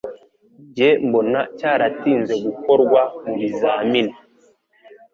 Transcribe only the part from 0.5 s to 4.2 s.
Njye mbona cyaratinze gukorwa mubizamini